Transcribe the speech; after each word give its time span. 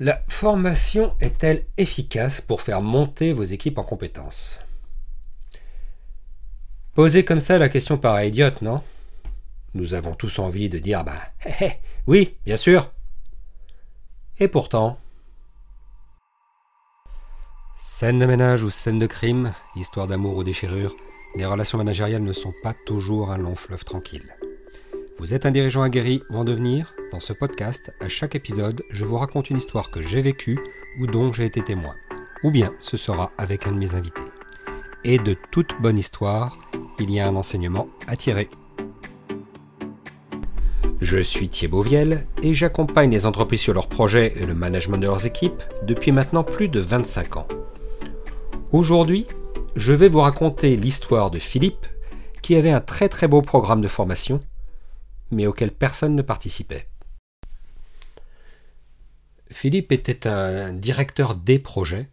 La 0.00 0.22
formation 0.28 1.14
est-elle 1.20 1.66
efficace 1.76 2.40
pour 2.40 2.62
faire 2.62 2.80
monter 2.80 3.32
vos 3.32 3.44
équipes 3.44 3.78
en 3.78 3.84
compétences? 3.84 4.58
Poser 6.94 7.24
comme 7.24 7.40
ça 7.40 7.58
la 7.58 7.68
question 7.68 7.98
paraît 7.98 8.28
idiote, 8.28 8.62
non? 8.62 8.82
Nous 9.74 9.94
avons 9.94 10.14
tous 10.14 10.38
envie 10.38 10.68
de 10.68 10.78
dire 10.78 11.04
bah 11.04 11.20
hé, 11.44 11.64
hé, 11.64 11.72
oui, 12.06 12.36
bien 12.44 12.56
sûr. 12.56 12.90
Et 14.38 14.48
pourtant. 14.48 14.98
Scène 17.78 18.18
de 18.18 18.26
ménage 18.26 18.64
ou 18.64 18.70
scène 18.70 18.98
de 18.98 19.06
crime, 19.06 19.54
histoire 19.76 20.08
d'amour 20.08 20.36
ou 20.36 20.44
déchirure, 20.44 20.96
les 21.36 21.46
relations 21.46 21.78
managériales 21.78 22.22
ne 22.22 22.32
sont 22.32 22.52
pas 22.62 22.74
toujours 22.86 23.30
un 23.30 23.38
long 23.38 23.54
fleuve 23.54 23.84
tranquille. 23.84 24.34
Vous 25.18 25.34
êtes 25.34 25.46
un 25.46 25.50
dirigeant 25.50 25.82
aguerri 25.82 26.22
ou 26.30 26.36
en 26.36 26.44
devenir? 26.44 26.94
Dans 27.12 27.20
ce 27.20 27.32
podcast, 27.32 27.92
à 28.00 28.08
chaque 28.08 28.34
épisode, 28.34 28.82
je 28.90 29.04
vous 29.04 29.18
raconte 29.18 29.50
une 29.50 29.58
histoire 29.58 29.90
que 29.90 30.02
j'ai 30.02 30.22
vécue 30.22 30.58
ou 30.98 31.06
dont 31.06 31.32
j'ai 31.32 31.44
été 31.44 31.62
témoin. 31.62 31.94
Ou 32.42 32.50
bien 32.50 32.72
ce 32.80 32.96
sera 32.96 33.30
avec 33.38 33.66
un 33.66 33.72
de 33.72 33.78
mes 33.78 33.94
invités. 33.94 34.22
Et 35.04 35.18
de 35.18 35.36
toute 35.50 35.80
bonne 35.80 35.98
histoire, 35.98 36.58
il 36.98 37.10
y 37.10 37.20
a 37.20 37.28
un 37.28 37.36
enseignement 37.36 37.88
à 38.06 38.16
tirer. 38.16 38.48
Je 41.00 41.18
suis 41.18 41.48
Thierry 41.48 41.82
Viel 41.82 42.26
et 42.42 42.54
j'accompagne 42.54 43.10
les 43.10 43.26
entreprises 43.26 43.60
sur 43.60 43.74
leurs 43.74 43.88
projets 43.88 44.32
et 44.36 44.46
le 44.46 44.54
management 44.54 44.98
de 44.98 45.06
leurs 45.06 45.26
équipes 45.26 45.62
depuis 45.82 46.10
maintenant 46.10 46.42
plus 46.42 46.68
de 46.68 46.80
25 46.80 47.36
ans. 47.36 47.46
Aujourd'hui, 48.70 49.26
je 49.76 49.92
vais 49.92 50.08
vous 50.08 50.20
raconter 50.20 50.76
l'histoire 50.76 51.30
de 51.30 51.38
Philippe 51.38 51.86
qui 52.40 52.56
avait 52.56 52.70
un 52.70 52.80
très 52.80 53.08
très 53.08 53.28
beau 53.28 53.42
programme 53.42 53.82
de 53.82 53.88
formation 53.88 54.40
mais 55.32 55.46
auquel 55.46 55.72
personne 55.72 56.14
ne 56.14 56.22
participait. 56.22 56.86
Philippe 59.50 59.92
était 59.92 60.26
un 60.26 60.72
directeur 60.72 61.34
des 61.34 61.58
projets, 61.58 62.08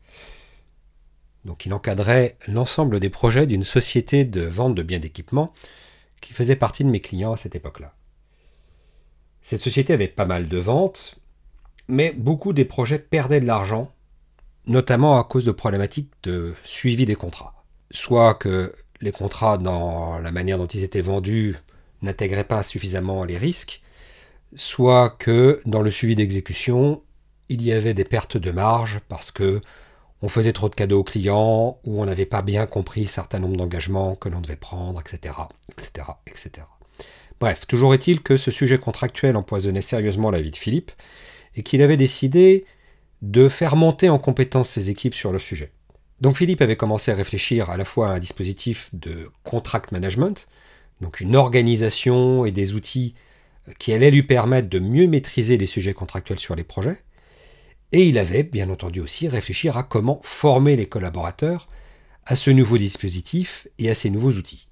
donc 1.45 1.65
il 1.65 1.73
encadrait 1.73 2.37
l'ensemble 2.47 2.99
des 2.99 3.09
projets 3.09 3.47
d'une 3.47 3.63
société 3.63 4.25
de 4.25 4.41
vente 4.41 4.75
de 4.75 4.83
biens 4.83 4.99
d'équipement 4.99 5.53
qui 6.21 6.33
faisait 6.33 6.55
partie 6.55 6.83
de 6.83 6.89
mes 6.89 6.99
clients 6.99 7.33
à 7.33 7.37
cette 7.37 7.55
époque-là. 7.55 7.93
Cette 9.41 9.61
société 9.61 9.93
avait 9.93 10.09
pas 10.09 10.25
mal 10.25 10.47
de 10.49 10.57
ventes, 10.57 11.19
mais 11.87 12.11
beaucoup 12.11 12.51
des 12.53 12.65
projets 12.65 12.99
perdaient 12.99 13.39
de 13.39 13.45
l'argent, 13.45 13.93
notamment 14.67 15.17
à 15.17 15.23
cause 15.23 15.45
de 15.45 15.51
problématiques 15.51 16.11
de 16.23 16.53
suivi 16.65 17.05
des 17.05 17.15
contrats. 17.15 17.63
Soit 17.91 18.35
que 18.35 18.73
les 19.01 19.11
contrats, 19.11 19.57
dans 19.57 20.19
la 20.19 20.31
manière 20.31 20.57
dont 20.57 20.67
ils 20.67 20.83
étaient 20.83 21.01
vendus, 21.01 21.55
n'intégraient 22.01 22.43
pas 22.43 22.63
suffisamment 22.63 23.23
les 23.23 23.37
risques, 23.37 23.81
soit 24.55 25.09
que 25.09 25.61
dans 25.65 25.81
le 25.81 25.91
suivi 25.91 26.15
d'exécution, 26.15 27.03
il 27.49 27.63
y 27.63 27.71
avait 27.71 27.93
des 27.93 28.03
pertes 28.03 28.37
de 28.37 28.51
marge 28.51 29.01
parce 29.09 29.31
que 29.31 29.61
on 30.21 30.27
faisait 30.27 30.53
trop 30.53 30.67
de 30.67 30.75
cadeaux 30.75 30.99
aux 30.99 31.03
clients 31.03 31.79
ou 31.85 32.01
on 32.01 32.05
n'avait 32.05 32.25
pas 32.25 32.41
bien 32.41 32.65
compris 32.65 33.07
certain 33.07 33.39
nombre 33.39 33.55
d'engagements 33.55 34.15
que 34.15 34.27
l'on 34.27 34.41
devait 34.41 34.57
prendre, 34.57 34.99
etc., 34.99 35.33
etc., 35.71 36.07
etc. 36.27 36.67
Bref, 37.39 37.65
toujours 37.67 37.93
est-il 37.93 38.21
que 38.21 38.35
ce 38.35 38.51
sujet 38.51 38.77
contractuel 38.77 39.37
empoisonnait 39.37 39.81
sérieusement 39.81 40.29
la 40.29 40.41
vie 40.41 40.51
de 40.51 40.57
Philippe 40.57 40.91
et 41.55 41.63
qu'il 41.63 41.81
avait 41.81 41.97
décidé 41.97 42.65
de 43.21 43.47
faire 43.47 43.75
monter 43.75 44.09
en 44.09 44.19
compétence 44.19 44.69
ses 44.69 44.89
équipes 44.89 45.15
sur 45.15 45.31
le 45.31 45.39
sujet. 45.39 45.71
Donc 46.21 46.35
Philippe 46.35 46.61
avait 46.61 46.75
commencé 46.75 47.11
à 47.11 47.15
réfléchir 47.15 47.69
à 47.69 47.77
la 47.77 47.85
fois 47.85 48.09
à 48.09 48.11
un 48.11 48.19
dispositif 48.19 48.89
de 48.93 49.29
contract 49.43 49.91
management, 49.93 50.47
donc 51.01 51.21
une 51.21 51.35
organisation 51.35 52.45
et 52.45 52.51
des 52.51 52.73
outils 52.73 53.15
qui 53.77 53.93
allaient 53.93 54.11
lui 54.11 54.23
permettre 54.23 54.69
de 54.69 54.79
mieux 54.79 55.07
maîtriser 55.07 55.57
les 55.57 55.67
sujets 55.67 55.93
contractuels 55.93 56.39
sur 56.39 56.55
les 56.55 56.63
projets. 56.63 57.01
Et 57.91 58.07
il 58.07 58.17
avait 58.17 58.43
bien 58.43 58.69
entendu 58.69 58.99
aussi 58.99 59.27
réfléchir 59.27 59.77
à 59.77 59.83
comment 59.83 60.21
former 60.23 60.75
les 60.75 60.87
collaborateurs 60.87 61.67
à 62.25 62.35
ce 62.35 62.51
nouveau 62.51 62.77
dispositif 62.77 63.67
et 63.79 63.89
à 63.89 63.95
ces 63.95 64.09
nouveaux 64.09 64.33
outils. 64.33 64.67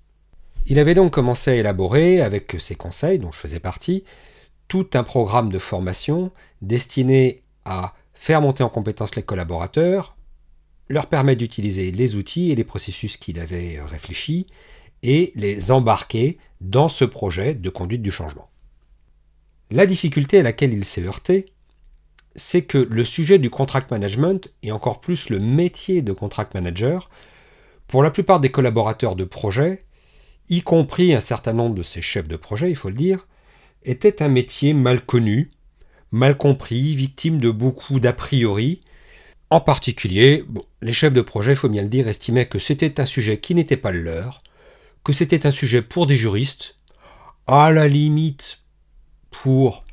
Il 0.68 0.80
avait 0.80 0.94
donc 0.94 1.14
commencé 1.14 1.52
à 1.52 1.56
élaborer, 1.56 2.22
avec 2.22 2.56
ses 2.60 2.76
conseils 2.76 3.20
dont 3.20 3.32
je 3.32 3.40
faisais 3.40 3.60
partie, 3.60 4.04
tout 4.68 4.88
un 4.94 5.04
programme 5.04 5.52
de 5.52 5.60
formation 5.60 6.32
destiné 6.62 7.42
à 7.66 7.94
faire 8.14 8.42
monter 8.42 8.64
en 8.64 8.70
compétence 8.70 9.16
les 9.16 9.24
collaborateurs, 9.24 10.16
leur 10.90 11.08
permettre 11.08 11.40
d'utiliser 11.40 11.92
les 11.92 12.16
outils 12.16 12.52
et 12.52 12.56
les 12.56 12.64
processus 12.64 13.18
qu'il 13.18 13.40
avait 13.40 13.80
réfléchis, 13.82 14.48
et 15.04 15.32
les 15.36 15.72
embarquer 15.72 16.38
dans 16.62 16.90
ce 16.90 17.06
projet 17.06 17.54
de 17.54 17.70
conduite 17.70 18.02
du 18.02 18.12
changement. 18.12 18.50
La 19.70 19.86
difficulté 19.86 20.40
à 20.40 20.44
laquelle 20.44 20.74
il 20.74 20.86
s'est 20.86 21.04
heurté, 21.04 21.54
c'est 22.36 22.62
que 22.62 22.78
le 22.78 23.04
sujet 23.04 23.40
du 23.40 23.50
contract 23.50 23.92
management, 23.92 24.54
et 24.64 24.72
encore 24.72 25.02
plus 25.02 25.30
le 25.30 25.40
métier 25.40 26.02
de 26.02 26.14
contract 26.14 26.54
manager, 26.54 27.10
pour 27.88 28.04
la 28.04 28.12
plupart 28.12 28.40
des 28.40 28.52
collaborateurs 28.52 29.16
de 29.16 29.24
projet, 29.24 29.86
y 30.50 30.62
compris 30.62 31.14
un 31.14 31.20
certain 31.20 31.54
nombre 31.54 31.76
de 31.76 31.84
ces 31.84 32.02
chefs 32.02 32.28
de 32.28 32.36
projet, 32.36 32.70
il 32.70 32.76
faut 32.76 32.90
le 32.90 32.96
dire, 32.96 33.28
était 33.84 34.22
un 34.22 34.30
métier 34.30 34.74
mal 34.74 35.06
connu, 35.06 35.50
mal 36.12 36.38
compris, 36.38 36.96
victime 36.96 37.40
de 37.40 37.50
beaucoup 37.50 38.00
d'a 38.00 38.14
priori. 38.14 38.82
En 39.50 39.62
particulier, 39.62 40.46
les 40.82 40.94
chefs 40.94 41.14
de 41.14 41.22
projet, 41.22 41.54
il 41.54 41.58
faut 41.58 41.70
bien 41.70 41.84
le 41.84 41.90
dire, 41.90 42.08
estimaient 42.08 42.48
que 42.48 42.60
c'était 42.60 43.00
un 43.00 43.06
sujet 43.06 43.40
qui 43.40 43.56
n'était 43.56 43.78
pas 43.78 43.92
le 43.92 44.02
leur, 44.02 44.42
que 45.04 45.14
c'était 45.14 45.46
un 45.46 45.52
sujet 45.52 45.82
pour 45.82 46.08
des 46.08 46.18
juristes, 46.18 46.78
à 47.48 47.72
la 47.72 47.88
limite 47.88 48.60
pour 49.32 49.86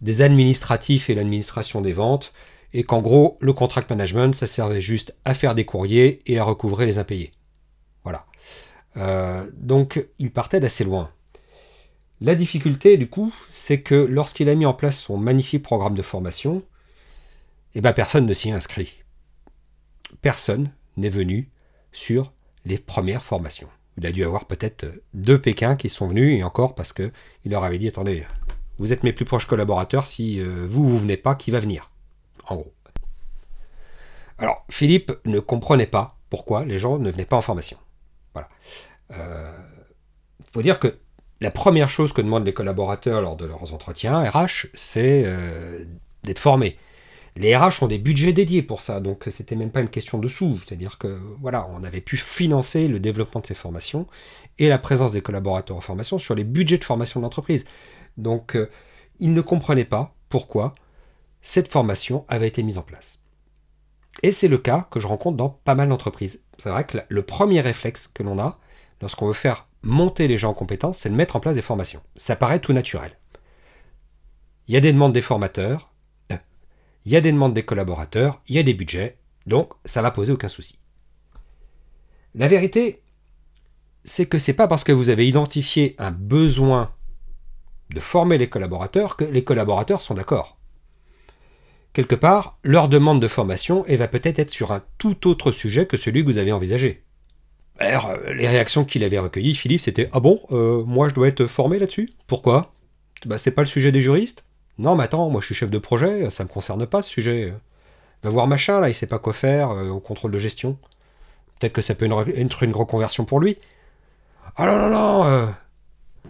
des 0.00 0.22
administratifs 0.22 1.10
et 1.10 1.14
l'administration 1.14 1.80
des 1.80 1.92
ventes, 1.92 2.32
et 2.72 2.84
qu'en 2.84 3.00
gros, 3.00 3.36
le 3.40 3.52
contract 3.52 3.90
management, 3.90 4.34
ça 4.34 4.46
servait 4.46 4.80
juste 4.80 5.14
à 5.24 5.34
faire 5.34 5.54
des 5.54 5.64
courriers 5.64 6.20
et 6.26 6.38
à 6.38 6.44
recouvrer 6.44 6.86
les 6.86 6.98
impayés. 6.98 7.32
Voilà. 8.04 8.26
Euh, 8.96 9.48
donc, 9.56 10.06
il 10.18 10.30
partait 10.30 10.60
d'assez 10.60 10.84
loin. 10.84 11.10
La 12.20 12.34
difficulté, 12.34 12.96
du 12.96 13.08
coup, 13.08 13.34
c'est 13.50 13.80
que 13.80 13.94
lorsqu'il 13.94 14.48
a 14.48 14.54
mis 14.54 14.66
en 14.66 14.74
place 14.74 15.00
son 15.00 15.16
magnifique 15.16 15.62
programme 15.62 15.94
de 15.94 16.02
formation, 16.02 16.62
eh 17.74 17.80
ben, 17.80 17.92
personne 17.92 18.26
ne 18.26 18.34
s'y 18.34 18.50
inscrit. 18.50 19.02
Personne 20.20 20.70
n'est 20.96 21.08
venu 21.08 21.48
sur 21.92 22.32
les 22.64 22.78
premières 22.78 23.24
formations. 23.24 23.68
Il 24.00 24.06
a 24.06 24.12
dû 24.12 24.24
avoir 24.24 24.46
peut-être 24.46 24.86
deux 25.12 25.38
Pékins 25.38 25.76
qui 25.76 25.90
sont 25.90 26.06
venus, 26.06 26.40
et 26.40 26.42
encore 26.42 26.74
parce 26.74 26.94
qu'il 26.94 27.12
leur 27.44 27.64
avait 27.64 27.76
dit 27.76 27.86
attendez, 27.86 28.24
vous 28.78 28.94
êtes 28.94 29.02
mes 29.02 29.12
plus 29.12 29.26
proches 29.26 29.44
collaborateurs, 29.44 30.06
si 30.06 30.40
euh, 30.40 30.66
vous, 30.66 30.88
vous 30.88 30.98
venez 30.98 31.18
pas, 31.18 31.34
qui 31.34 31.50
va 31.50 31.60
venir? 31.60 31.90
En 32.46 32.56
gros. 32.56 32.72
Alors, 34.38 34.64
Philippe 34.70 35.12
ne 35.26 35.38
comprenait 35.38 35.86
pas 35.86 36.16
pourquoi 36.30 36.64
les 36.64 36.78
gens 36.78 36.98
ne 36.98 37.10
venaient 37.10 37.26
pas 37.26 37.36
en 37.36 37.42
formation. 37.42 37.76
Voilà. 38.32 38.48
Il 39.10 39.16
euh, 39.18 39.52
faut 40.50 40.62
dire 40.62 40.80
que 40.80 40.96
la 41.42 41.50
première 41.50 41.90
chose 41.90 42.14
que 42.14 42.22
demandent 42.22 42.46
les 42.46 42.54
collaborateurs 42.54 43.20
lors 43.20 43.36
de 43.36 43.44
leurs 43.44 43.74
entretiens 43.74 44.22
RH, 44.30 44.68
c'est 44.72 45.24
euh, 45.26 45.84
d'être 46.24 46.38
formés 46.38 46.78
les 47.40 47.56
RH 47.56 47.82
ont 47.82 47.86
des 47.86 47.98
budgets 47.98 48.32
dédiés 48.32 48.62
pour 48.62 48.80
ça, 48.80 49.00
donc 49.00 49.24
c'était 49.30 49.56
même 49.56 49.70
pas 49.70 49.80
une 49.80 49.88
question 49.88 50.18
de 50.18 50.28
sous. 50.28 50.58
C'est-à-dire 50.60 50.98
que 50.98 51.18
voilà, 51.40 51.68
on 51.74 51.82
avait 51.84 52.00
pu 52.00 52.16
financer 52.16 52.86
le 52.86 53.00
développement 53.00 53.40
de 53.40 53.46
ces 53.46 53.54
formations 53.54 54.06
et 54.58 54.68
la 54.68 54.78
présence 54.78 55.12
des 55.12 55.22
collaborateurs 55.22 55.76
en 55.76 55.80
formation 55.80 56.18
sur 56.18 56.34
les 56.34 56.44
budgets 56.44 56.78
de 56.78 56.84
formation 56.84 57.18
de 57.20 57.24
l'entreprise. 57.24 57.64
Donc 58.16 58.56
euh, 58.56 58.70
ils 59.18 59.32
ne 59.32 59.40
comprenaient 59.40 59.84
pas 59.84 60.14
pourquoi 60.28 60.74
cette 61.40 61.68
formation 61.68 62.24
avait 62.28 62.48
été 62.48 62.62
mise 62.62 62.78
en 62.78 62.82
place. 62.82 63.20
Et 64.22 64.32
c'est 64.32 64.48
le 64.48 64.58
cas 64.58 64.86
que 64.90 65.00
je 65.00 65.06
rencontre 65.06 65.36
dans 65.36 65.48
pas 65.48 65.74
mal 65.74 65.88
d'entreprises. 65.88 66.44
C'est 66.58 66.68
vrai 66.68 66.84
que 66.84 66.98
le 67.08 67.22
premier 67.22 67.60
réflexe 67.60 68.06
que 68.06 68.22
l'on 68.22 68.38
a 68.38 68.58
lorsqu'on 69.00 69.26
veut 69.26 69.32
faire 69.32 69.66
monter 69.82 70.28
les 70.28 70.36
gens 70.36 70.50
en 70.50 70.54
compétences, 70.54 70.98
c'est 70.98 71.08
de 71.08 71.14
mettre 71.14 71.36
en 71.36 71.40
place 71.40 71.54
des 71.54 71.62
formations. 71.62 72.02
Ça 72.16 72.36
paraît 72.36 72.58
tout 72.58 72.74
naturel. 72.74 73.12
Il 74.68 74.74
y 74.74 74.76
a 74.76 74.80
des 74.80 74.92
demandes 74.92 75.14
des 75.14 75.22
formateurs, 75.22 75.89
il 77.04 77.12
y 77.12 77.16
a 77.16 77.20
des 77.20 77.32
demandes 77.32 77.54
des 77.54 77.62
collaborateurs, 77.62 78.42
il 78.48 78.56
y 78.56 78.58
a 78.58 78.62
des 78.62 78.74
budgets, 78.74 79.16
donc 79.46 79.72
ça 79.84 80.02
va 80.02 80.10
poser 80.10 80.32
aucun 80.32 80.48
souci. 80.48 80.78
La 82.34 82.48
vérité, 82.48 83.02
c'est 84.04 84.26
que 84.26 84.38
c'est 84.38 84.54
pas 84.54 84.68
parce 84.68 84.84
que 84.84 84.92
vous 84.92 85.08
avez 85.08 85.26
identifié 85.26 85.94
un 85.98 86.10
besoin 86.10 86.92
de 87.90 88.00
former 88.00 88.38
les 88.38 88.48
collaborateurs 88.48 89.16
que 89.16 89.24
les 89.24 89.44
collaborateurs 89.44 90.00
sont 90.00 90.14
d'accord. 90.14 90.56
Quelque 91.92 92.14
part, 92.14 92.58
leur 92.62 92.88
demande 92.88 93.20
de 93.20 93.26
formation 93.26 93.84
va 93.88 94.06
peut-être 94.06 94.38
être 94.38 94.50
sur 94.50 94.70
un 94.70 94.82
tout 94.98 95.26
autre 95.26 95.50
sujet 95.50 95.86
que 95.86 95.96
celui 95.96 96.20
que 96.22 96.30
vous 96.30 96.38
avez 96.38 96.52
envisagé. 96.52 97.02
Alors, 97.80 98.16
les 98.32 98.46
réactions 98.46 98.84
qu'il 98.84 99.02
avait 99.02 99.18
recueillies, 99.18 99.54
Philippe, 99.54 99.80
c'était 99.80 100.08
Ah 100.12 100.20
bon, 100.20 100.40
euh, 100.52 100.84
moi 100.84 101.08
je 101.08 101.14
dois 101.14 101.28
être 101.28 101.46
formé 101.46 101.78
là-dessus? 101.78 102.10
Pourquoi? 102.26 102.74
Bah 103.26 103.38
c'est 103.38 103.50
pas 103.50 103.62
le 103.62 103.68
sujet 103.68 103.90
des 103.90 104.00
juristes 104.00 104.44
non, 104.80 104.96
mais 104.96 105.04
attends, 105.04 105.28
moi 105.28 105.42
je 105.42 105.46
suis 105.46 105.54
chef 105.54 105.68
de 105.68 105.78
projet, 105.78 106.30
ça 106.30 106.42
me 106.42 106.48
concerne 106.48 106.86
pas 106.86 107.02
ce 107.02 107.10
sujet. 107.10 107.52
Va 108.22 108.30
voir 108.30 108.46
machin, 108.46 108.80
là, 108.80 108.88
il 108.88 108.94
sait 108.94 109.06
pas 109.06 109.18
quoi 109.18 109.34
faire 109.34 109.70
euh, 109.72 109.90
au 109.90 110.00
contrôle 110.00 110.30
de 110.30 110.38
gestion. 110.38 110.78
Peut-être 111.58 111.74
que 111.74 111.82
ça 111.82 111.94
peut 111.94 112.06
être 112.06 112.62
une, 112.64 112.72
reconversion 112.72 113.26
pour 113.26 113.40
lui. 113.40 113.58
Ah 114.56 114.64
non, 114.64 114.78
non, 114.78 114.88
non 114.88 115.24
euh, 115.26 115.46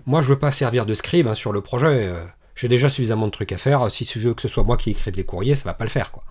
Moi 0.04 0.20
je 0.22 0.28
veux 0.28 0.38
pas 0.38 0.50
servir 0.50 0.84
de 0.84 0.94
scribe 0.94 1.28
hein, 1.28 1.34
sur 1.34 1.52
le 1.52 1.60
projet. 1.60 2.08
Euh, 2.08 2.24
j'ai 2.56 2.66
déjà 2.66 2.88
suffisamment 2.88 3.26
de 3.26 3.32
trucs 3.32 3.52
à 3.52 3.56
faire. 3.56 3.88
Si 3.88 4.04
tu 4.04 4.18
veux 4.18 4.34
que 4.34 4.42
ce 4.42 4.48
soit 4.48 4.64
moi 4.64 4.76
qui 4.76 4.90
écris 4.90 5.12
les 5.12 5.24
courriers, 5.24 5.54
ça 5.54 5.64
va 5.64 5.74
pas 5.74 5.84
le 5.84 5.90
faire, 5.90 6.10
quoi. 6.10 6.24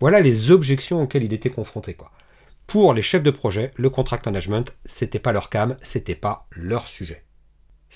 Voilà 0.00 0.20
les 0.20 0.50
objections 0.50 1.00
auxquelles 1.00 1.22
il 1.22 1.32
était 1.32 1.50
confronté. 1.50 1.94
Quoi. 1.94 2.10
Pour 2.66 2.92
les 2.92 3.02
chefs 3.02 3.22
de 3.22 3.30
projet, 3.30 3.70
le 3.76 3.88
contract 3.88 4.26
management, 4.26 4.74
c'était 4.84 5.20
pas 5.20 5.32
leur 5.32 5.48
cam, 5.48 5.76
c'était 5.80 6.16
pas 6.16 6.48
leur 6.50 6.88
sujet. 6.88 7.22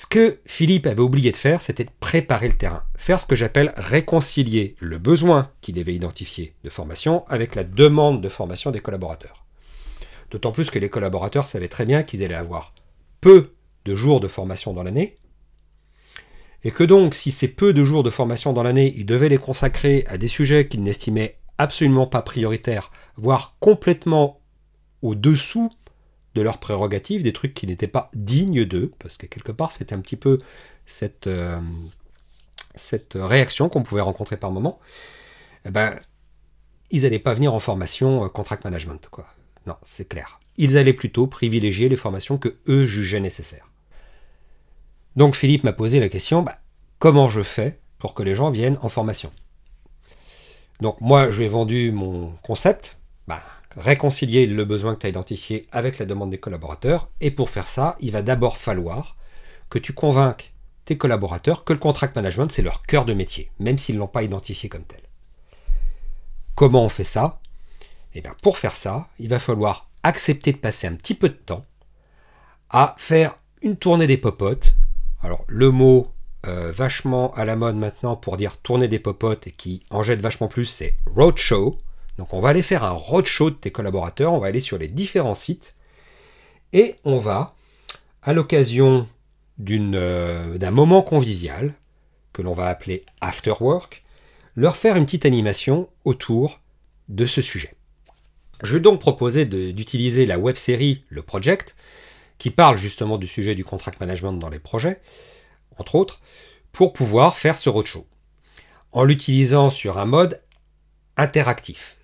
Ce 0.01 0.07
que 0.07 0.39
Philippe 0.47 0.87
avait 0.87 1.03
oublié 1.03 1.31
de 1.31 1.37
faire, 1.37 1.61
c'était 1.61 1.85
de 1.85 1.91
préparer 2.01 2.49
le 2.49 2.57
terrain, 2.57 2.85
faire 2.97 3.21
ce 3.21 3.27
que 3.27 3.37
j'appelle 3.37 3.75
réconcilier 3.77 4.75
le 4.79 4.97
besoin 4.97 5.51
qu'il 5.61 5.79
avait 5.79 5.95
identifié 5.95 6.55
de 6.65 6.71
formation 6.71 7.29
avec 7.29 7.55
la 7.55 7.65
demande 7.65 8.23
de 8.23 8.31
formation 8.31 8.71
des 8.71 8.81
collaborateurs. 8.81 9.45
D'autant 10.31 10.53
plus 10.53 10.71
que 10.71 10.79
les 10.79 10.89
collaborateurs 10.89 11.47
savaient 11.47 11.69
très 11.69 11.85
bien 11.85 12.03
qu'ils 12.03 12.25
allaient 12.25 12.33
avoir 12.33 12.73
peu 13.21 13.53
de 13.85 13.95
jours 13.95 14.21
de 14.21 14.29
formation 14.29 14.73
dans 14.73 14.85
l'année, 14.85 15.19
et 16.65 16.71
que 16.71 16.85
donc 16.85 17.15
si 17.15 17.31
ces 17.31 17.49
peu 17.49 17.75
de 17.75 17.85
jours 17.85 18.03
de 18.03 18.09
formation 18.09 18.55
dans 18.55 18.63
l'année, 18.63 18.95
ils 18.97 19.05
devaient 19.05 19.29
les 19.29 19.37
consacrer 19.37 20.07
à 20.09 20.17
des 20.17 20.29
sujets 20.29 20.67
qu'ils 20.67 20.83
n'estimaient 20.83 21.37
absolument 21.59 22.07
pas 22.07 22.23
prioritaires, 22.23 22.91
voire 23.19 23.55
complètement 23.61 24.41
au-dessous 25.03 25.71
de 26.35 26.43
leurs 26.43 26.59
prérogatives, 26.59 27.23
des 27.23 27.33
trucs 27.33 27.55
qui 27.55 27.67
n'étaient 27.67 27.89
pas 27.89 28.11
dignes 28.15 28.65
d'eux, 28.65 28.93
parce 28.99 29.17
que 29.17 29.27
quelque 29.27 29.53
part 29.53 29.73
c'était 29.73 29.95
un 29.95 30.01
petit 30.01 30.17
peu 30.17 30.39
cette, 30.87 31.27
euh, 31.27 31.61
réaction 33.15 33.69
qu'on 33.69 33.83
pouvait 33.83 34.01
rencontrer 34.01 34.37
par 34.37 34.51
moment, 34.51 34.79
eh 35.65 35.71
ben, 35.71 35.99
ils 36.91 37.03
n'allaient 37.03 37.19
pas 37.19 37.35
venir 37.35 37.55
en 37.55 37.59
formation 37.59 38.25
euh, 38.25 38.29
contract 38.29 38.65
management. 38.65 39.09
Quoi. 39.11 39.27
Non, 39.67 39.77
c'est 39.83 40.09
clair. 40.09 40.41
Ils 40.57 40.77
allaient 40.77 40.93
plutôt 40.93 41.27
privilégier 41.27 41.89
les 41.89 41.97
formations 41.97 42.39
que 42.39 42.57
eux 42.69 42.87
jugeaient 42.87 43.21
nécessaires. 43.21 43.69
Donc 45.17 45.35
Philippe 45.35 45.65
m'a 45.65 45.73
posé 45.73 46.01
la 46.01 46.09
question, 46.09 46.43
bah, 46.43 46.59
comment 46.99 47.29
je 47.29 47.43
fais 47.43 47.81
pour 47.99 48.15
que 48.15 48.23
les 48.23 48.35
gens 48.35 48.51
viennent 48.51 48.79
en 48.83 48.89
formation? 48.89 49.31
Donc 50.81 51.01
moi, 51.01 51.31
je 51.31 51.39
lui 51.39 51.45
ai 51.47 51.49
vendu 51.49 51.93
mon 51.93 52.33
concept, 52.43 52.99
bah, 53.27 53.43
réconcilier 53.77 54.47
le 54.47 54.65
besoin 54.65 54.95
que 54.95 55.01
tu 55.01 55.07
as 55.07 55.11
identifié 55.11 55.67
avec 55.73 55.99
la 55.99 56.07
demande 56.07 56.31
des 56.31 56.39
collaborateurs. 56.39 57.09
Et 57.21 57.31
pour 57.31 57.51
faire 57.51 57.69
ça, 57.69 57.97
il 58.01 58.13
va 58.13 58.23
d'abord 58.23 58.57
falloir 58.57 59.17
que 59.69 59.79
tu 59.79 59.93
convainques 59.93 60.53
tes 60.85 60.99
collaborateurs 60.99 61.65
que 61.65 61.73
le 61.73 61.79
contract 61.79 62.17
management, 62.17 62.51
c'est 62.51 62.63
leur 62.63 62.83
cœur 62.83 63.05
de 63.05 63.15
métier, 63.15 63.51
même 63.59 63.79
s'ils 63.79 63.95
ne 63.95 64.01
l'ont 64.01 64.09
pas 64.09 64.23
identifié 64.23 64.69
comme 64.69 64.85
tel. 64.85 65.01
Comment 66.55 66.85
on 66.85 66.89
fait 66.89 67.05
ça? 67.05 67.41
Eh 68.15 68.21
bien, 68.21 68.35
pour 68.43 68.59
faire 68.59 68.75
ça, 68.75 69.09
il 69.19 69.29
va 69.29 69.39
falloir 69.39 69.89
accepter 70.03 70.53
de 70.53 70.59
passer 70.59 70.87
un 70.87 70.95
petit 70.95 71.15
peu 71.15 71.29
de 71.29 71.35
temps 71.35 71.65
à 72.71 72.95
faire 72.99 73.37
une 73.63 73.77
tournée 73.77 74.07
des 74.07 74.17
popotes. 74.17 74.75
Alors, 75.23 75.45
le 75.47 75.71
mot 75.71 76.09
euh, 76.47 76.73
vachement 76.73 77.33
à 77.35 77.45
la 77.45 77.55
mode 77.55 77.77
maintenant 77.77 78.17
pour 78.17 78.37
dire 78.37 78.57
tourner 78.59 78.89
des 78.89 78.99
popotes 78.99 79.47
et 79.47 79.53
qui 79.53 79.85
en 79.91 80.03
jette 80.03 80.21
vachement 80.21 80.49
plus, 80.49 80.65
c'est 80.65 80.97
roadshow. 81.15 81.79
Donc 82.21 82.35
on 82.35 82.41
va 82.43 82.51
aller 82.51 82.61
faire 82.61 82.85
un 82.85 82.91
roadshow 82.91 83.49
de 83.49 83.55
tes 83.55 83.71
collaborateurs, 83.71 84.35
on 84.35 84.39
va 84.39 84.49
aller 84.49 84.61
sur 84.61 84.77
les 84.77 84.89
différents 84.89 85.35
sites 85.35 85.75
et 86.75 86.97
on 87.05 87.17
va, 87.17 87.55
à 88.23 88.35
l'occasion 88.35 89.09
euh, 89.71 90.59
d'un 90.59 90.71
moment 90.71 91.01
convivial, 91.01 91.73
que 92.35 92.43
l'on 92.43 92.53
va 92.53 92.67
appeler 92.67 93.07
after 93.23 93.55
work, 93.61 94.05
leur 94.55 94.77
faire 94.77 94.97
une 94.97 95.07
petite 95.07 95.25
animation 95.25 95.89
autour 96.05 96.61
de 97.09 97.25
ce 97.25 97.41
sujet. 97.41 97.75
Je 98.63 98.75
vais 98.75 98.81
donc 98.81 99.01
proposer 99.01 99.47
d'utiliser 99.47 100.27
la 100.27 100.39
web 100.39 100.57
série 100.57 101.05
Le 101.09 101.23
Project, 101.23 101.75
qui 102.37 102.51
parle 102.51 102.77
justement 102.77 103.17
du 103.17 103.29
sujet 103.29 103.55
du 103.55 103.65
contract 103.65 103.99
management 103.99 104.35
dans 104.35 104.51
les 104.51 104.59
projets, 104.59 105.01
entre 105.79 105.95
autres, 105.95 106.21
pour 106.71 106.93
pouvoir 106.93 107.39
faire 107.39 107.57
ce 107.57 107.71
roadshow, 107.71 108.07
en 108.93 109.05
l'utilisant 109.05 109.71
sur 109.71 109.97
un 109.97 110.05
mode 110.05 110.43
interactif. 111.17 111.97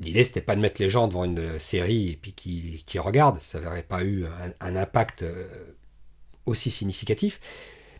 L'idée, 0.00 0.24
c'était 0.24 0.40
pas 0.40 0.56
de 0.56 0.62
mettre 0.62 0.80
les 0.80 0.88
gens 0.88 1.08
devant 1.08 1.24
une 1.24 1.58
série 1.58 2.08
et 2.08 2.16
puis 2.16 2.32
qui, 2.32 2.98
regardent, 2.98 3.40
ça 3.40 3.60
n'aurait 3.60 3.82
pas 3.82 4.02
eu 4.02 4.24
un, 4.60 4.76
impact 4.76 5.22
euh, 5.22 5.46
aussi 6.46 6.70
significatif, 6.70 7.38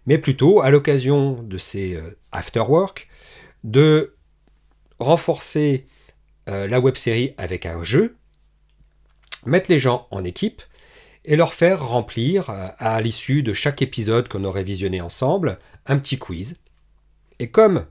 mais 0.06 0.16
plutôt 0.16 0.62
à 0.62 0.70
l'occasion 0.70 1.42
de 1.42 1.58
ces 1.58 1.94
euh, 1.94 2.18
after-work, 2.32 3.06
de 3.64 4.16
renforcer 4.98 5.86
euh, 6.48 6.66
la 6.66 6.80
web 6.80 6.96
série 6.96 7.34
avec 7.36 7.66
un 7.66 7.84
jeu, 7.84 8.16
mettre 9.44 9.70
les 9.70 9.78
gens 9.78 10.08
en 10.10 10.24
équipe 10.24 10.62
et 11.26 11.36
leur 11.36 11.52
faire 11.52 11.86
remplir 11.86 12.48
à 12.48 12.98
l'issue 13.02 13.42
de 13.42 13.52
chaque 13.52 13.82
épisode 13.82 14.26
qu'on 14.26 14.44
aurait 14.44 14.64
visionné 14.64 15.02
ensemble 15.02 15.58
un 15.84 15.98
petit 15.98 16.18
quiz. 16.18 16.60
Et 17.38 17.50
comme 17.50 17.84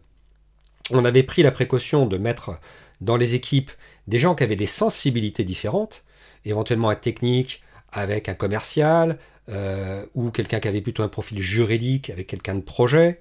on 0.90 1.06
avait 1.06 1.22
pris 1.22 1.44
la 1.44 1.52
précaution 1.52 2.08
de 2.08 2.18
mettre 2.18 2.60
dans 3.02 3.18
les 3.18 3.36
équipes 3.36 3.72
des 4.08 4.20
gens 4.20 4.36
qui 4.36 4.44
avaient 4.44 4.56
des 4.56 4.66
sensibilités 4.66 5.44
différentes, 5.44 6.04
éventuellement 6.46 6.90
un 6.90 6.96
technique 6.96 7.62
avec 7.92 8.30
un 8.30 8.36
commercial, 8.36 9.18
euh, 9.50 10.06
ou 10.14 10.30
quelqu'un 10.30 10.60
qui 10.60 10.68
avait 10.68 10.82
plutôt 10.82 11.02
un 11.02 11.08
profil 11.08 11.40
juridique 11.40 12.10
avec 12.10 12.28
quelqu'un 12.28 12.56
de 12.56 12.62
projet, 12.62 13.20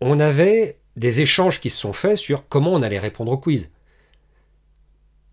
on 0.00 0.18
avait 0.18 0.78
des 0.96 1.20
échanges 1.20 1.60
qui 1.60 1.68
se 1.68 1.78
sont 1.78 1.92
faits 1.92 2.16
sur 2.16 2.48
comment 2.48 2.72
on 2.72 2.82
allait 2.82 2.98
répondre 2.98 3.32
au 3.32 3.38
quiz. 3.38 3.70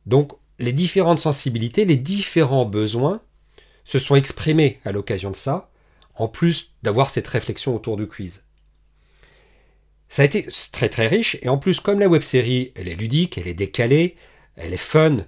Donc 0.06 0.34
les 0.60 0.74
différentes 0.74 1.20
sensibilités, 1.20 1.86
les 1.86 1.96
différents 1.96 2.66
besoins 2.66 3.22
se 3.86 4.00
sont 4.00 4.16
exprimés 4.16 4.80
à 4.84 4.92
l'occasion 4.92 5.32
de 5.32 5.36
ça, 5.36 5.70
en 6.16 6.28
plus 6.28 6.74
d'avoir 6.84 7.10
cette 7.10 7.28
réflexion 7.28 7.76
autour 7.76 7.98
du 7.98 8.08
quiz. 8.08 8.44
Ça 10.14 10.22
a 10.22 10.26
été 10.26 10.46
très 10.72 10.90
très 10.90 11.08
riche, 11.08 11.40
et 11.42 11.50
en 11.50 11.58
plus, 11.58 11.80
comme 11.80 12.00
la 12.00 12.08
web 12.08 12.22
série, 12.22 12.72
elle 12.76 12.88
est 12.88 12.94
ludique, 12.94 13.40
elle 13.40 13.48
est 13.48 13.56
décalée, 13.56 14.16
elle 14.58 14.72
est 14.72 14.78
fun, 14.78 15.26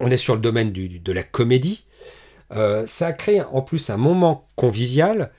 on 0.00 0.10
est 0.10 0.18
sur 0.18 0.34
le 0.34 0.40
domaine 0.42 0.70
de 0.70 1.12
la 1.12 1.22
comédie, 1.22 1.86
euh, 2.54 2.86
ça 2.86 3.06
a 3.06 3.12
créé 3.14 3.40
en 3.40 3.62
plus 3.62 3.88
un 3.88 3.96
moment 3.96 4.46
convivial 4.54 5.32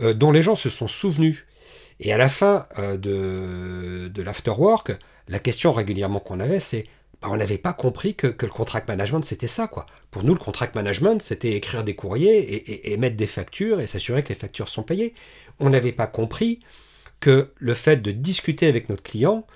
euh, 0.00 0.14
dont 0.14 0.32
les 0.32 0.42
gens 0.42 0.54
se 0.54 0.70
sont 0.70 0.88
souvenus. 0.88 1.44
Et 2.00 2.10
à 2.10 2.16
la 2.16 2.30
fin 2.30 2.66
euh, 2.78 2.96
de, 2.96 4.08
de 4.08 4.22
l'afterwork, 4.22 4.92
la 5.28 5.38
question 5.38 5.74
régulièrement 5.74 6.20
qu'on 6.20 6.40
avait, 6.40 6.58
c'est 6.58 6.86
bah, 7.20 7.28
on 7.30 7.36
n'avait 7.36 7.58
pas 7.58 7.74
compris 7.74 8.14
que, 8.14 8.28
le 8.28 8.48
contract 8.48 8.88
management 8.88 9.26
c'était 9.26 9.46
ça 9.46 9.68
quoi. 9.68 9.84
Pour 10.10 10.24
nous, 10.24 10.32
le 10.32 10.40
contract 10.40 10.74
management 10.74 11.20
c'était 11.20 11.52
écrire 11.52 11.84
des 11.84 11.94
courriers 11.94 12.90
et, 12.90 12.96
mettre 12.96 13.16
des 13.16 13.26
factures 13.26 13.78
et 13.78 13.86
s'assurer 13.86 14.22
que 14.22 14.30
les 14.30 14.34
factures 14.34 14.70
sont 14.70 14.84
payées. 14.84 15.12
On 15.60 15.68
n'avait 15.68 15.92
pas 15.92 16.06
compris 16.06 16.60
que 17.20 17.52
le 17.56 17.74
fait 17.74 17.96
de 17.96 18.10
discuter 18.10 18.66
avec 18.66 18.88
notre 18.88 19.02
client 19.02 19.46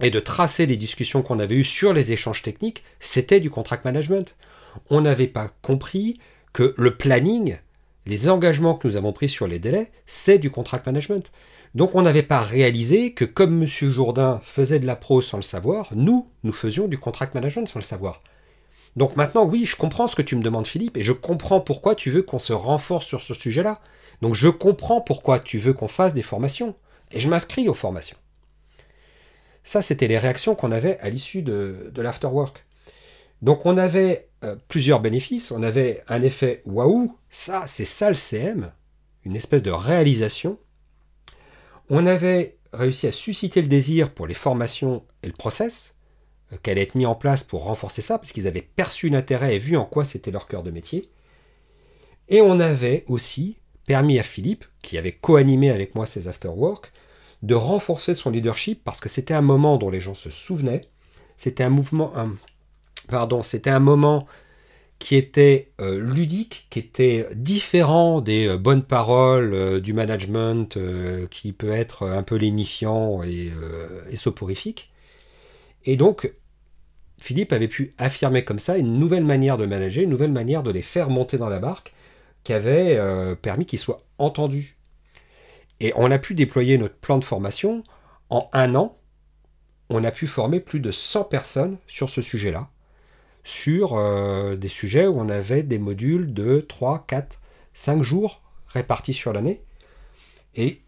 et 0.00 0.10
de 0.10 0.20
tracer 0.20 0.66
les 0.66 0.76
discussions 0.76 1.22
qu'on 1.22 1.40
avait 1.40 1.56
eues 1.56 1.64
sur 1.64 1.92
les 1.92 2.12
échanges 2.12 2.42
techniques, 2.42 2.84
c'était 3.00 3.40
du 3.40 3.50
contract 3.50 3.84
management. 3.84 4.36
On 4.90 5.00
n'avait 5.00 5.26
pas 5.26 5.52
compris 5.62 6.20
que 6.52 6.74
le 6.76 6.96
planning, 6.96 7.58
les 8.06 8.28
engagements 8.28 8.74
que 8.74 8.86
nous 8.88 8.96
avons 8.96 9.12
pris 9.12 9.28
sur 9.28 9.48
les 9.48 9.58
délais, 9.58 9.90
c'est 10.06 10.38
du 10.38 10.50
contract 10.50 10.86
management. 10.86 11.30
Donc 11.74 11.94
on 11.94 12.02
n'avait 12.02 12.22
pas 12.22 12.40
réalisé 12.40 13.12
que 13.12 13.24
comme 13.24 13.62
M. 13.62 13.68
Jourdain 13.68 14.40
faisait 14.42 14.78
de 14.78 14.86
la 14.86 14.96
pro 14.96 15.20
sans 15.20 15.36
le 15.36 15.42
savoir, 15.42 15.88
nous, 15.94 16.28
nous 16.42 16.52
faisions 16.52 16.88
du 16.88 16.98
contract 16.98 17.34
management 17.34 17.68
sans 17.68 17.80
le 17.80 17.84
savoir. 17.84 18.22
Donc 18.96 19.16
maintenant, 19.16 19.44
oui, 19.44 19.66
je 19.66 19.76
comprends 19.76 20.08
ce 20.08 20.16
que 20.16 20.22
tu 20.22 20.34
me 20.34 20.42
demandes, 20.42 20.66
Philippe, 20.66 20.96
et 20.96 21.02
je 21.02 21.12
comprends 21.12 21.60
pourquoi 21.60 21.94
tu 21.94 22.10
veux 22.10 22.22
qu'on 22.22 22.38
se 22.38 22.52
renforce 22.52 23.06
sur 23.06 23.22
ce 23.22 23.34
sujet-là. 23.34 23.80
Donc 24.22 24.34
je 24.34 24.48
comprends 24.48 25.00
pourquoi 25.00 25.38
tu 25.38 25.58
veux 25.58 25.72
qu'on 25.72 25.88
fasse 25.88 26.14
des 26.14 26.22
formations. 26.22 26.74
Et 27.10 27.20
je 27.20 27.28
m'inscris 27.28 27.68
aux 27.68 27.74
formations. 27.74 28.18
Ça, 29.64 29.82
c'était 29.82 30.08
les 30.08 30.18
réactions 30.18 30.54
qu'on 30.54 30.72
avait 30.72 30.98
à 31.00 31.10
l'issue 31.10 31.42
de, 31.42 31.92
l'afterwork. 31.96 32.64
Donc 33.42 33.66
on 33.66 33.76
avait 33.76 34.28
euh, 34.44 34.56
plusieurs 34.68 35.00
bénéfices. 35.00 35.50
On 35.50 35.62
avait 35.62 36.02
un 36.08 36.22
effet 36.22 36.62
waouh, 36.66 37.16
ça, 37.30 37.66
c'est 37.66 37.84
ça 37.84 38.08
le 38.08 38.14
CM, 38.14 38.72
une 39.24 39.36
espèce 39.36 39.62
de 39.62 39.70
réalisation. 39.70 40.58
On 41.90 42.06
avait 42.06 42.56
réussi 42.72 43.06
à 43.06 43.12
susciter 43.12 43.62
le 43.62 43.68
désir 43.68 44.10
pour 44.10 44.26
les 44.26 44.34
formations 44.34 45.04
et 45.22 45.26
le 45.26 45.32
process, 45.32 45.96
euh, 46.52 46.56
qu'elle 46.62 46.78
ait 46.78 46.90
mis 46.94 47.06
en 47.06 47.14
place 47.14 47.44
pour 47.44 47.64
renforcer 47.64 48.02
ça, 48.02 48.18
parce 48.18 48.32
qu'ils 48.32 48.46
avaient 48.46 48.62
perçu 48.62 49.08
l'intérêt 49.08 49.54
et 49.54 49.58
vu 49.58 49.76
en 49.76 49.84
quoi 49.84 50.04
c'était 50.04 50.30
leur 50.30 50.48
cœur 50.48 50.62
de 50.62 50.70
métier. 50.70 51.08
Et 52.28 52.40
on 52.40 52.60
avait 52.60 53.04
aussi 53.06 53.58
permis 53.88 54.18
à 54.18 54.22
Philippe, 54.22 54.66
qui 54.82 54.98
avait 54.98 55.12
co-animé 55.12 55.70
avec 55.70 55.94
moi 55.94 56.04
ces 56.04 56.28
afterwork, 56.28 56.92
de 57.42 57.54
renforcer 57.54 58.12
son 58.12 58.28
leadership 58.28 58.84
parce 58.84 59.00
que 59.00 59.08
c'était 59.08 59.32
un 59.32 59.40
moment 59.40 59.78
dont 59.78 59.88
les 59.88 60.02
gens 60.02 60.14
se 60.14 60.28
souvenaient. 60.28 60.82
C'était 61.38 61.64
un 61.64 61.70
mouvement, 61.70 62.12
pardon, 63.08 63.42
c'était 63.42 63.70
un 63.70 63.80
moment 63.80 64.26
qui 64.98 65.16
était 65.16 65.70
euh, 65.80 66.00
ludique, 66.00 66.66
qui 66.68 66.80
était 66.80 67.28
différent 67.34 68.20
des 68.20 68.46
euh, 68.48 68.58
bonnes 68.58 68.82
paroles 68.82 69.54
euh, 69.54 69.80
du 69.80 69.94
management 69.94 70.78
qui 71.30 71.52
peut 71.52 71.72
être 71.72 72.06
un 72.06 72.22
peu 72.22 72.36
lénifiant 72.36 73.22
et 73.22 73.50
soporifique. 74.16 74.90
Et 75.86 75.96
donc, 75.96 76.30
Philippe 77.16 77.54
avait 77.54 77.68
pu 77.68 77.94
affirmer 77.96 78.44
comme 78.44 78.58
ça 78.58 78.76
une 78.76 78.98
nouvelle 78.98 79.24
manière 79.24 79.56
de 79.56 79.64
manager, 79.64 80.04
une 80.04 80.10
nouvelle 80.10 80.32
manière 80.32 80.62
de 80.62 80.70
les 80.70 80.82
faire 80.82 81.08
monter 81.08 81.38
dans 81.38 81.48
la 81.48 81.58
barque 81.58 81.94
qui 82.44 82.52
avait 82.52 82.96
euh, 82.96 83.34
permis 83.34 83.66
qu'ils 83.66 83.78
soient 83.78 84.02
entendus. 84.18 84.78
Et 85.80 85.92
on 85.96 86.10
a 86.10 86.18
pu 86.18 86.34
déployer 86.34 86.78
notre 86.78 86.96
plan 86.96 87.18
de 87.18 87.24
formation 87.24 87.84
en 88.30 88.48
un 88.52 88.74
an, 88.74 88.96
on 89.90 90.04
a 90.04 90.10
pu 90.10 90.26
former 90.26 90.60
plus 90.60 90.80
de 90.80 90.90
100 90.90 91.24
personnes 91.24 91.78
sur 91.86 92.10
ce 92.10 92.20
sujet-là, 92.20 92.68
sur 93.44 93.94
euh, 93.94 94.56
des 94.56 94.68
sujets 94.68 95.06
où 95.06 95.18
on 95.18 95.28
avait 95.28 95.62
des 95.62 95.78
modules 95.78 96.34
de 96.34 96.60
3, 96.60 97.04
4, 97.06 97.40
5 97.72 98.02
jours 98.02 98.42
répartis 98.68 99.14
sur 99.14 99.32
l'année. 99.32 99.62
Et 100.54 100.82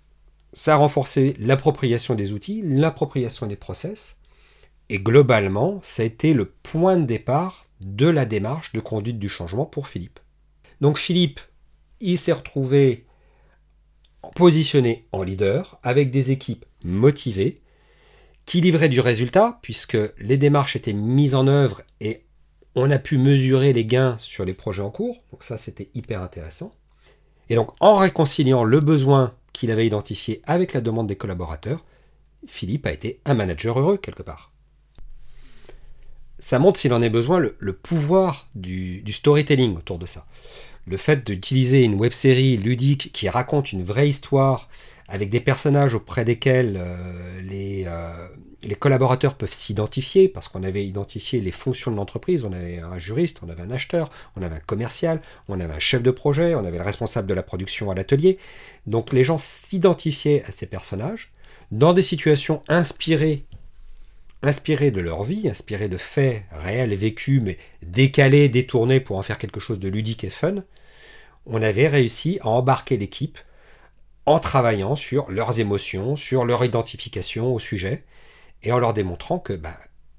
ça 0.53 0.75
a 0.75 0.77
renforcé 0.77 1.35
l'appropriation 1.39 2.15
des 2.15 2.33
outils, 2.33 2.63
l'appropriation 2.63 3.47
des 3.47 3.57
process. 3.57 4.17
Et 4.89 4.99
globalement, 4.99 5.81
ça 5.83 6.03
a 6.03 6.07
été 6.07 6.35
le 6.35 6.47
point 6.47 6.97
de 6.97 7.05
départ 7.05 7.67
de 7.81 8.07
la 8.07 8.27
démarche 8.27 8.73
de 8.73 8.81
conduite 8.81 9.19
du 9.19 9.29
changement 9.29 9.65
pour 9.65 9.87
Philippe. 9.87 10.20
Donc 10.81 10.99
Philippe, 10.99 11.41
il 12.01 12.19
s'est 12.19 12.33
retrouvé 12.33 13.07
positionné 14.35 15.07
en 15.13 15.23
leader 15.23 15.79
avec 15.83 16.11
des 16.11 16.31
équipes 16.31 16.65
motivées 16.85 17.61
qui 18.47 18.61
livraient 18.61 18.89
du 18.89 19.01
résultat 19.01 19.59
puisque 19.63 19.99
les 20.19 20.39
démarches 20.39 20.77
étaient 20.77 20.93
mises 20.93 21.35
en 21.35 21.47
œuvre 21.47 21.83
et 22.01 22.25
on 22.75 22.91
a 22.91 22.99
pu 22.99 23.19
mesurer 23.19 23.73
les 23.73 23.85
gains 23.85 24.17
sur 24.19 24.45
les 24.45 24.55
projets 24.55 24.83
en 24.83 24.91
cours. 24.91 25.23
Donc 25.33 25.43
ça, 25.43 25.57
c'était 25.57 25.91
hyper 25.95 26.23
intéressant. 26.23 26.73
Et 27.49 27.57
donc, 27.57 27.71
en 27.81 27.97
réconciliant 27.97 28.65
le 28.65 28.81
besoin 28.81 29.35
qu'il 29.53 29.71
avait 29.71 29.87
identifié 29.87 30.41
avec 30.45 30.73
la 30.73 30.81
demande 30.81 31.09
des 31.09 31.17
collaborateurs, 31.17 31.85
Philippe 32.47 32.87
a 32.87 32.93
été 32.93 33.21
un 33.25 33.35
manager 33.35 33.79
heureux 33.79 33.97
quelque 33.97 34.23
part. 34.23 34.53
Ça 36.39 36.59
montre, 36.59 36.81
s'il 36.81 36.95
en 36.95 37.03
est 37.03 37.11
besoin, 37.11 37.39
le, 37.39 37.73
pouvoir 37.73 38.49
du, 38.55 39.05
storytelling 39.13 39.77
autour 39.77 39.99
de 39.99 40.07
ça. 40.07 40.27
Le 40.87 40.97
fait 40.97 41.27
d'utiliser 41.27 41.83
une 41.85 41.95
web 41.95 42.13
série 42.13 42.57
ludique 42.57 43.11
qui 43.13 43.29
raconte 43.29 43.73
une 43.73 43.85
vraie 43.85 44.09
histoire 44.09 44.69
avec 45.09 45.29
des 45.29 45.41
personnages 45.41 45.95
auprès 45.95 46.25
desquels 46.25 46.79
euh, 46.81 47.41
euh, 47.53 48.29
les 48.63 48.75
collaborateurs 48.75 49.35
peuvent 49.35 49.53
s'identifier, 49.53 50.29
parce 50.29 50.49
qu'on 50.49 50.63
avait 50.63 50.87
identifié 50.87 51.41
les 51.41 51.51
fonctions 51.51 51.91
de 51.91 51.97
l'entreprise, 51.97 52.45
on 52.45 52.53
avait 52.53 52.79
un 52.79 52.99
juriste, 52.99 53.41
on 53.43 53.49
avait 53.49 53.63
un 53.63 53.71
acheteur, 53.71 54.11
on 54.37 54.43
avait 54.43 54.57
un 54.57 54.61
commercial, 54.61 55.21
on 55.49 55.59
avait 55.59 55.73
un 55.73 55.79
chef 55.81 56.03
de 56.03 56.11
projet, 56.11 56.55
on 56.55 56.65
avait 56.65 56.79
le 56.79 56.85
responsable 56.85 57.27
de 57.27 57.35
la 57.35 57.43
production 57.43 57.91
à 57.91 57.95
l'atelier. 57.95 58.39
Donc 58.87 59.13
les 59.13 59.25
gens 59.25 59.39
s'identifiaient 59.39 60.45
à 60.47 60.53
ces 60.53 60.67
personnages 60.67 61.33
dans 61.73 61.93
des 61.93 62.03
situations 62.03 62.63
inspirées, 62.69 63.45
inspirées 64.43 64.91
de 64.91 65.01
leur 65.01 65.23
vie, 65.25 65.49
inspirées 65.49 65.89
de 65.89 65.97
faits 65.97 66.45
réels 66.51 66.95
vécus, 66.95 67.41
mais 67.43 67.59
décalés, 67.83 68.49
détournés 68.49 69.01
pour 69.01 69.19
en 69.19 69.23
faire 69.23 69.39
quelque 69.39 69.61
chose 69.61 69.79
de 69.79 69.89
ludique 69.89 70.25
et 70.25 70.31
fun. 70.31 70.65
On 71.47 71.63
avait 71.63 71.89
réussi 71.89 72.39
à 72.43 72.49
embarquer 72.49 72.97
l'équipe 72.97 73.39
en 74.27 74.39
travaillant 74.39 74.97
sur 74.97 75.31
leurs 75.31 75.61
émotions, 75.61 76.17
sur 76.17 76.45
leur 76.45 76.65
identification 76.65 77.55
au 77.55 77.59
sujet, 77.59 78.05
et 78.63 78.73
en 78.73 78.79
leur 78.79 78.95
démontrant 78.95 79.39
que, 79.39 79.53
bah, 79.53 79.77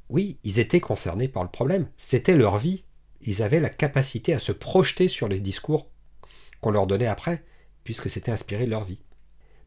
oui, 0.09 0.37
ils 0.43 0.59
étaient 0.59 0.79
concernés 0.79 1.27
par 1.27 1.43
le 1.43 1.49
problème. 1.49 1.87
C'était 1.97 2.35
leur 2.35 2.57
vie. 2.57 2.83
Ils 3.21 3.43
avaient 3.43 3.59
la 3.59 3.69
capacité 3.69 4.33
à 4.33 4.39
se 4.39 4.51
projeter 4.51 5.07
sur 5.07 5.27
les 5.27 5.39
discours 5.39 5.87
qu'on 6.59 6.71
leur 6.71 6.87
donnait 6.87 7.07
après, 7.07 7.43
puisque 7.83 8.09
c'était 8.09 8.31
inspiré 8.31 8.65
de 8.65 8.71
leur 8.71 8.83
vie. 8.83 8.99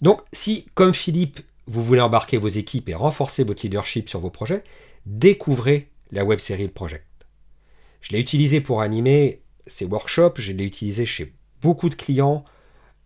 Donc, 0.03 0.21
si, 0.33 0.67
comme 0.75 0.93
Philippe, 0.93 1.41
vous 1.67 1.83
voulez 1.83 2.01
embarquer 2.01 2.37
vos 2.37 2.49
équipes 2.49 2.89
et 2.89 2.95
renforcer 2.95 3.45
votre 3.45 3.63
leadership 3.63 4.09
sur 4.09 4.21
vos 4.21 4.31
projets, 4.31 4.63
découvrez 5.07 5.89
la 6.11 6.25
web 6.25 6.39
série 6.39 6.69
Project. 6.69 7.07
Je 8.01 8.13
l'ai 8.13 8.21
utilisé 8.21 8.61
pour 8.61 8.83
animer 8.83 9.41
ces 9.67 9.87
workshops, 9.87 10.39
je 10.39 10.53
l'ai 10.53 10.65
utilisé 10.65 11.07
chez 11.07 11.33
beaucoup 11.63 11.89
de 11.89 11.95
clients, 11.95 12.45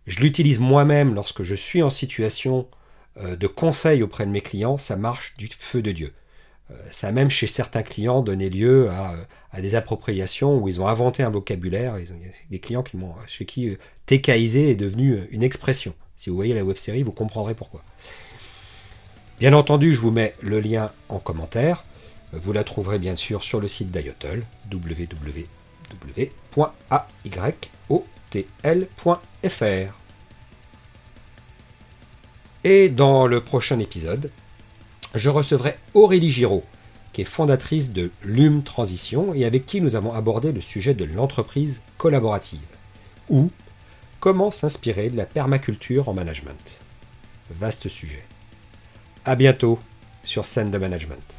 je 0.07 0.19
l'utilise 0.19 0.59
moi-même 0.59 1.15
lorsque 1.15 1.43
je 1.43 1.55
suis 1.55 1.81
en 1.81 1.89
situation 1.89 2.67
euh, 3.17 3.35
de 3.35 3.47
conseils 3.47 4.03
auprès 4.03 4.25
de 4.25 4.31
mes 4.31 4.41
clients, 4.41 4.77
ça 4.77 4.95
marche 4.95 5.35
du 5.37 5.49
feu 5.57 5.81
de 5.81 5.91
Dieu. 5.91 6.13
Euh, 6.71 6.75
ça 6.91 7.07
a 7.07 7.11
même 7.11 7.29
chez 7.29 7.47
certains 7.47 7.83
clients 7.83 8.21
donné 8.21 8.49
lieu 8.49 8.89
à, 8.89 9.61
des 9.61 9.75
appropriations 9.75 10.57
où 10.57 10.67
ils 10.67 10.81
ont 10.81 10.87
inventé 10.87 11.23
un 11.23 11.29
vocabulaire. 11.29 11.97
Il 11.97 12.05
y 12.05 12.27
a 12.27 12.31
des 12.49 12.59
clients 12.59 12.83
qui 12.83 12.97
chez 13.27 13.45
qui 13.45 13.69
euh, 13.69 13.77
TKiser 14.05 14.71
est 14.71 14.75
devenu 14.75 15.27
une 15.31 15.43
expression. 15.43 15.93
Si 16.17 16.29
vous 16.29 16.35
voyez 16.35 16.53
la 16.53 16.65
web 16.65 16.77
série, 16.77 17.03
vous 17.03 17.13
comprendrez 17.13 17.55
pourquoi. 17.55 17.83
Bien 19.39 19.53
entendu, 19.53 19.95
je 19.95 20.01
vous 20.01 20.11
mets 20.11 20.35
le 20.41 20.59
lien 20.59 20.91
en 21.07 21.19
commentaire. 21.19 21.85
Vous 22.33 22.51
la 22.51 22.65
trouverez 22.65 22.99
bien 22.99 23.15
sûr 23.15 23.41
sur 23.41 23.61
le 23.61 23.69
site 23.69 23.89
d'IOTL, 23.89 24.43
www.ayotl.fr. 24.69 26.63
Et 32.65 32.89
dans 32.89 33.27
le 33.27 33.39
prochain 33.39 33.79
épisode, 33.79 34.29
je 35.15 35.29
recevrai 35.29 35.77
Aurélie 35.93 36.33
Giraud, 36.33 36.65
qui 37.13 37.21
est 37.21 37.23
fondatrice 37.23 37.93
de 37.93 38.11
LUM 38.23 38.63
Transition 38.63 39.33
et 39.33 39.45
avec 39.45 39.65
qui 39.65 39.79
nous 39.79 39.95
avons 39.95 40.11
abordé 40.13 40.51
le 40.51 40.59
sujet 40.59 40.93
de 40.93 41.05
l'entreprise 41.05 41.81
collaborative, 41.97 42.59
ou 43.29 43.49
comment 44.19 44.51
s'inspirer 44.51 45.09
de 45.09 45.15
la 45.15 45.25
permaculture 45.25 46.09
en 46.09 46.13
management. 46.13 46.81
Vaste 47.51 47.87
sujet. 47.87 48.25
À 49.25 49.35
bientôt 49.35 49.79
sur 50.23 50.45
scène 50.45 50.71
de 50.71 50.77
management. 50.77 51.38